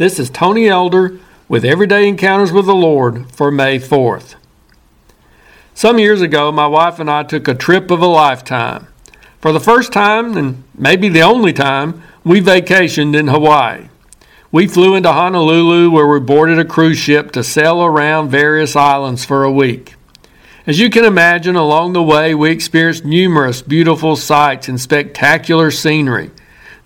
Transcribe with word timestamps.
This 0.00 0.18
is 0.18 0.30
Tony 0.30 0.66
Elder 0.66 1.18
with 1.46 1.62
Everyday 1.62 2.08
Encounters 2.08 2.52
with 2.52 2.64
the 2.64 2.74
Lord 2.74 3.30
for 3.32 3.50
May 3.50 3.78
4th. 3.78 4.36
Some 5.74 5.98
years 5.98 6.22
ago, 6.22 6.50
my 6.50 6.66
wife 6.66 6.98
and 6.98 7.10
I 7.10 7.22
took 7.22 7.46
a 7.46 7.54
trip 7.54 7.90
of 7.90 8.00
a 8.00 8.06
lifetime. 8.06 8.86
For 9.42 9.52
the 9.52 9.60
first 9.60 9.92
time, 9.92 10.38
and 10.38 10.64
maybe 10.74 11.10
the 11.10 11.20
only 11.20 11.52
time, 11.52 12.02
we 12.24 12.40
vacationed 12.40 13.14
in 13.14 13.26
Hawaii. 13.26 13.88
We 14.50 14.66
flew 14.66 14.94
into 14.94 15.12
Honolulu 15.12 15.90
where 15.90 16.08
we 16.08 16.18
boarded 16.18 16.58
a 16.58 16.64
cruise 16.64 16.96
ship 16.96 17.30
to 17.32 17.44
sail 17.44 17.84
around 17.84 18.30
various 18.30 18.74
islands 18.74 19.26
for 19.26 19.44
a 19.44 19.52
week. 19.52 19.96
As 20.66 20.78
you 20.78 20.88
can 20.88 21.04
imagine, 21.04 21.56
along 21.56 21.92
the 21.92 22.02
way 22.02 22.34
we 22.34 22.50
experienced 22.50 23.04
numerous 23.04 23.60
beautiful 23.60 24.16
sights 24.16 24.66
and 24.66 24.80
spectacular 24.80 25.70
scenery. 25.70 26.30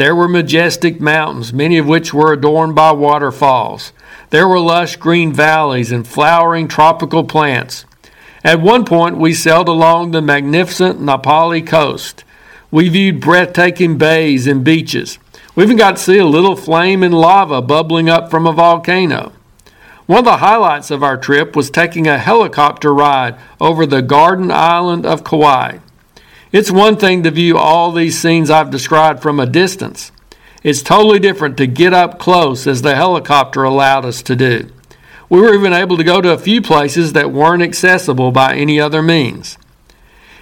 There 0.00 0.16
were 0.16 0.28
majestic 0.28 0.98
mountains, 0.98 1.52
many 1.52 1.76
of 1.76 1.86
which 1.86 2.14
were 2.14 2.32
adorned 2.32 2.74
by 2.74 2.90
waterfalls. 2.92 3.92
There 4.30 4.48
were 4.48 4.58
lush 4.58 4.96
green 4.96 5.30
valleys 5.30 5.92
and 5.92 6.08
flowering 6.08 6.68
tropical 6.68 7.22
plants. 7.22 7.84
At 8.42 8.62
one 8.62 8.86
point, 8.86 9.18
we 9.18 9.34
sailed 9.34 9.68
along 9.68 10.12
the 10.12 10.22
magnificent 10.22 11.02
Na 11.02 11.18
Pali 11.18 11.60
coast. 11.60 12.24
We 12.70 12.88
viewed 12.88 13.20
breathtaking 13.20 13.98
bays 13.98 14.46
and 14.46 14.64
beaches. 14.64 15.18
We 15.54 15.64
even 15.64 15.76
got 15.76 15.96
to 15.96 16.02
see 16.02 16.16
a 16.16 16.24
little 16.24 16.56
flame 16.56 17.02
and 17.02 17.12
lava 17.12 17.60
bubbling 17.60 18.08
up 18.08 18.30
from 18.30 18.46
a 18.46 18.52
volcano. 18.52 19.32
One 20.06 20.20
of 20.20 20.24
the 20.24 20.38
highlights 20.38 20.90
of 20.90 21.02
our 21.02 21.18
trip 21.18 21.54
was 21.54 21.68
taking 21.68 22.06
a 22.06 22.16
helicopter 22.16 22.94
ride 22.94 23.36
over 23.60 23.84
the 23.84 24.00
Garden 24.00 24.50
Island 24.50 25.04
of 25.04 25.24
Kauai. 25.24 25.80
It's 26.52 26.70
one 26.70 26.96
thing 26.96 27.22
to 27.22 27.30
view 27.30 27.56
all 27.56 27.92
these 27.92 28.18
scenes 28.18 28.50
I've 28.50 28.70
described 28.70 29.22
from 29.22 29.38
a 29.38 29.46
distance. 29.46 30.10
It's 30.64 30.82
totally 30.82 31.20
different 31.20 31.56
to 31.58 31.66
get 31.68 31.94
up 31.94 32.18
close 32.18 32.66
as 32.66 32.82
the 32.82 32.96
helicopter 32.96 33.62
allowed 33.62 34.04
us 34.04 34.20
to 34.22 34.34
do. 34.34 34.68
We 35.28 35.40
were 35.40 35.54
even 35.54 35.72
able 35.72 35.96
to 35.96 36.02
go 36.02 36.20
to 36.20 36.32
a 36.32 36.38
few 36.38 36.60
places 36.60 37.12
that 37.12 37.30
weren't 37.30 37.62
accessible 37.62 38.32
by 38.32 38.56
any 38.56 38.80
other 38.80 39.00
means. 39.00 39.58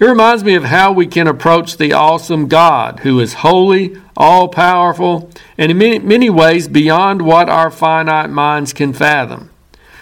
It 0.00 0.06
reminds 0.06 0.42
me 0.42 0.56
of 0.56 0.64
how 0.64 0.90
we 0.90 1.06
can 1.06 1.28
approach 1.28 1.76
the 1.76 1.92
awesome 1.92 2.48
God 2.48 3.00
who 3.00 3.20
is 3.20 3.34
holy, 3.34 3.96
all 4.16 4.48
powerful, 4.48 5.30
and 5.56 5.70
in 5.70 5.78
many, 5.78 6.00
many 6.00 6.28
ways 6.28 6.66
beyond 6.66 7.22
what 7.22 7.48
our 7.48 7.70
finite 7.70 8.28
minds 8.28 8.72
can 8.72 8.92
fathom. 8.92 9.50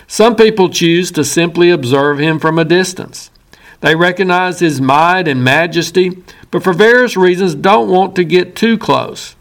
Some 0.07 0.35
people 0.35 0.71
choose 0.71 1.13
to 1.13 1.25
simply 1.25 1.69
observe 1.69 2.19
him 2.19 2.39
from 2.39 2.59
a 2.59 2.65
distance. 2.65 3.31
They 3.81 3.97
recognize 3.97 4.61
his 4.61 4.81
might 4.81 5.27
and 5.27 5.43
majesty, 5.43 6.23
but 6.51 6.63
for 6.63 6.73
various 6.73 7.17
reasons 7.17 7.55
don't 7.55 7.89
want 7.89 8.15
to 8.17 8.25
get 8.25 8.55
too 8.55 8.77
close. 8.77 9.35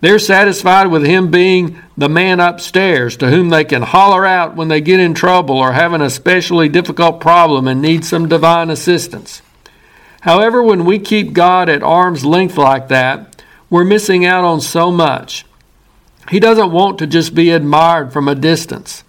They're 0.00 0.18
satisfied 0.18 0.88
with 0.88 1.04
him 1.04 1.30
being 1.30 1.80
the 1.96 2.08
man 2.08 2.38
upstairs 2.40 3.16
to 3.16 3.30
whom 3.30 3.48
they 3.48 3.64
can 3.64 3.82
holler 3.82 4.26
out 4.26 4.54
when 4.54 4.68
they 4.68 4.80
get 4.80 5.00
in 5.00 5.14
trouble 5.14 5.56
or 5.56 5.72
have 5.72 5.94
an 5.94 6.02
especially 6.02 6.68
difficult 6.68 7.20
problem 7.20 7.66
and 7.66 7.80
need 7.80 8.04
some 8.04 8.28
divine 8.28 8.70
assistance. 8.70 9.40
However, 10.20 10.62
when 10.62 10.84
we 10.84 10.98
keep 10.98 11.32
God 11.32 11.68
at 11.68 11.82
arm's 11.82 12.24
length 12.24 12.58
like 12.58 12.88
that, 12.88 13.42
we're 13.70 13.84
missing 13.84 14.24
out 14.24 14.44
on 14.44 14.60
so 14.60 14.90
much. 14.90 15.46
He 16.30 16.40
doesn't 16.40 16.72
want 16.72 16.98
to 16.98 17.06
just 17.06 17.34
be 17.34 17.50
admired 17.50 18.12
from 18.12 18.28
a 18.28 18.34
distance. 18.34 19.04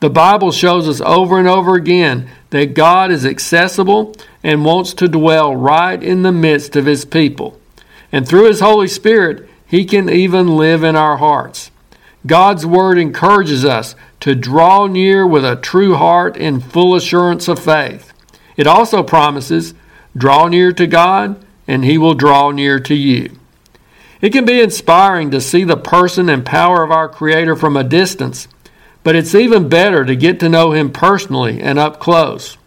The 0.00 0.10
Bible 0.10 0.52
shows 0.52 0.88
us 0.88 1.00
over 1.00 1.38
and 1.38 1.48
over 1.48 1.74
again 1.74 2.28
that 2.50 2.74
God 2.74 3.10
is 3.10 3.24
accessible 3.24 4.14
and 4.42 4.64
wants 4.64 4.92
to 4.94 5.08
dwell 5.08 5.56
right 5.56 6.02
in 6.02 6.22
the 6.22 6.32
midst 6.32 6.76
of 6.76 6.86
His 6.86 7.04
people. 7.04 7.58
And 8.12 8.28
through 8.28 8.46
His 8.46 8.60
Holy 8.60 8.88
Spirit, 8.88 9.48
He 9.66 9.84
can 9.84 10.10
even 10.10 10.56
live 10.56 10.84
in 10.84 10.96
our 10.96 11.16
hearts. 11.16 11.70
God's 12.26 12.66
Word 12.66 12.98
encourages 12.98 13.64
us 13.64 13.94
to 14.20 14.34
draw 14.34 14.86
near 14.86 15.26
with 15.26 15.44
a 15.44 15.56
true 15.56 15.94
heart 15.94 16.36
in 16.36 16.60
full 16.60 16.94
assurance 16.94 17.48
of 17.48 17.58
faith. 17.58 18.12
It 18.56 18.66
also 18.66 19.02
promises, 19.02 19.74
draw 20.16 20.48
near 20.48 20.72
to 20.72 20.86
God, 20.86 21.42
and 21.66 21.84
He 21.84 21.96
will 21.96 22.14
draw 22.14 22.50
near 22.50 22.80
to 22.80 22.94
you. 22.94 23.30
It 24.20 24.30
can 24.30 24.44
be 24.44 24.60
inspiring 24.60 25.30
to 25.30 25.40
see 25.40 25.64
the 25.64 25.76
person 25.76 26.28
and 26.28 26.44
power 26.44 26.82
of 26.82 26.90
our 26.90 27.08
Creator 27.08 27.56
from 27.56 27.76
a 27.76 27.84
distance 27.84 28.48
but 29.06 29.14
it's 29.14 29.36
even 29.36 29.68
better 29.68 30.04
to 30.04 30.16
get 30.16 30.40
to 30.40 30.48
know 30.48 30.72
him 30.72 30.90
personally 30.90 31.60
and 31.62 31.78
up 31.78 32.00
close. 32.00 32.58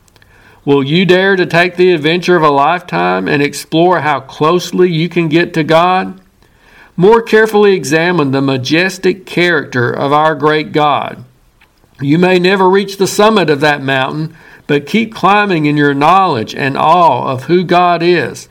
Will 0.64 0.82
you 0.82 1.06
dare 1.06 1.36
to 1.36 1.46
take 1.46 1.76
the 1.76 1.92
adventure 1.92 2.38
of 2.38 2.44
a 2.44 2.50
lifetime 2.50 3.28
and 3.28 3.44
explore 3.44 4.00
how 4.00 4.22
closely 4.22 4.90
you 4.90 5.10
can 5.10 5.28
get 5.28 5.54
to 5.56 5.66
God? 5.66 6.22
More 6.96 7.22
carefully 7.22 7.74
examine 7.74 8.32
the 8.32 8.42
majestic 8.42 9.26
character 9.26 9.92
of 9.92 10.14
our 10.14 10.34
great 10.34 10.72
God. 10.72 11.26
You 12.00 12.18
may 12.18 12.40
never 12.40 12.70
reach 12.70 12.96
the 12.96 13.06
summit 13.06 13.50
of 13.50 13.60
that 13.60 13.84
mountain, 13.84 14.34
but 14.66 14.88
keep 14.88 15.14
climbing 15.14 15.66
in 15.66 15.76
your 15.76 15.94
knowledge 15.94 16.56
and 16.56 16.78
awe 16.78 17.34
of 17.34 17.44
who 17.44 17.66
God 17.66 18.02
is. 18.02 18.48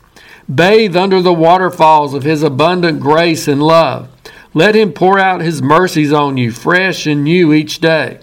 Bathe 0.46 0.94
under 0.94 1.22
the 1.22 1.32
waterfalls 1.32 2.12
of 2.12 2.24
His 2.24 2.42
abundant 2.42 3.00
grace 3.00 3.48
and 3.48 3.62
love. 3.62 4.10
Let 4.54 4.74
Him 4.74 4.92
pour 4.92 5.18
out 5.18 5.40
His 5.40 5.62
mercies 5.62 6.12
on 6.12 6.36
you, 6.36 6.50
fresh 6.50 7.06
and 7.06 7.24
new 7.24 7.52
each 7.52 7.80
day. 7.80 8.20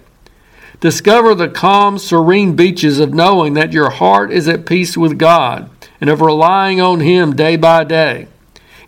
Discover 0.80 1.34
the 1.34 1.48
calm, 1.48 1.98
serene 1.98 2.54
beaches 2.54 2.98
of 2.98 3.14
knowing 3.14 3.54
that 3.54 3.72
your 3.72 3.90
heart 3.90 4.30
is 4.30 4.46
at 4.46 4.66
peace 4.66 4.96
with 4.96 5.18
God 5.18 5.70
and 6.00 6.10
of 6.10 6.20
relying 6.20 6.80
on 6.80 7.00
Him 7.00 7.34
day 7.34 7.56
by 7.56 7.84
day. 7.84 8.28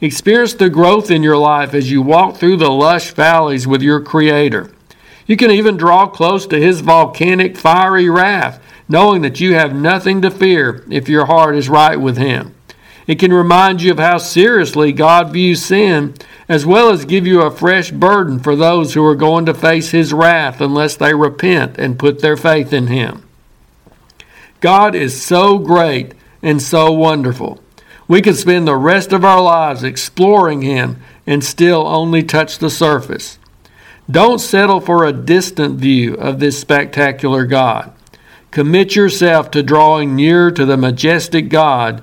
Experience 0.00 0.54
the 0.54 0.70
growth 0.70 1.10
in 1.10 1.22
your 1.22 1.38
life 1.38 1.74
as 1.74 1.90
you 1.90 2.02
walk 2.02 2.36
through 2.36 2.56
the 2.56 2.70
lush 2.70 3.10
valleys 3.12 3.66
with 3.66 3.82
your 3.82 4.00
Creator. 4.00 4.70
You 5.26 5.36
can 5.36 5.50
even 5.50 5.76
draw 5.76 6.06
close 6.06 6.46
to 6.46 6.60
His 6.60 6.80
volcanic, 6.80 7.56
fiery 7.56 8.08
wrath, 8.08 8.62
knowing 8.88 9.22
that 9.22 9.40
you 9.40 9.54
have 9.54 9.74
nothing 9.74 10.22
to 10.22 10.30
fear 10.30 10.84
if 10.90 11.08
your 11.08 11.26
heart 11.26 11.56
is 11.56 11.68
right 11.68 12.00
with 12.00 12.16
Him. 12.16 12.54
It 13.08 13.18
can 13.18 13.32
remind 13.32 13.80
you 13.80 13.90
of 13.90 13.98
how 13.98 14.18
seriously 14.18 14.92
God 14.92 15.32
views 15.32 15.64
sin 15.64 16.14
as 16.46 16.66
well 16.66 16.90
as 16.90 17.06
give 17.06 17.26
you 17.26 17.40
a 17.40 17.50
fresh 17.50 17.90
burden 17.90 18.38
for 18.38 18.54
those 18.54 18.92
who 18.92 19.04
are 19.04 19.14
going 19.16 19.46
to 19.46 19.54
face 19.54 19.90
his 19.90 20.12
wrath 20.12 20.60
unless 20.60 20.94
they 20.94 21.14
repent 21.14 21.78
and 21.78 21.98
put 21.98 22.20
their 22.20 22.36
faith 22.36 22.70
in 22.70 22.88
him. 22.88 23.26
God 24.60 24.94
is 24.94 25.20
so 25.24 25.58
great 25.58 26.12
and 26.42 26.60
so 26.60 26.92
wonderful. 26.92 27.60
We 28.06 28.20
could 28.20 28.36
spend 28.36 28.68
the 28.68 28.76
rest 28.76 29.14
of 29.14 29.24
our 29.24 29.40
lives 29.40 29.82
exploring 29.82 30.60
him 30.60 31.02
and 31.26 31.42
still 31.42 31.86
only 31.86 32.22
touch 32.22 32.58
the 32.58 32.70
surface. 32.70 33.38
Don't 34.10 34.38
settle 34.38 34.80
for 34.80 35.04
a 35.04 35.12
distant 35.12 35.78
view 35.78 36.14
of 36.14 36.40
this 36.40 36.60
spectacular 36.60 37.46
God. 37.46 37.92
Commit 38.50 38.96
yourself 38.96 39.50
to 39.52 39.62
drawing 39.62 40.14
near 40.14 40.50
to 40.50 40.66
the 40.66 40.76
majestic 40.76 41.48
God 41.48 42.02